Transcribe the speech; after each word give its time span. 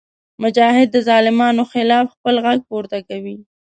مجاهد 0.43 0.87
د 0.91 0.97
ظالمانو 1.07 1.63
خلاف 1.73 2.05
خپل 2.15 2.35
غږ 2.45 2.59
پورته 2.69 2.97
کوي. 3.09 3.35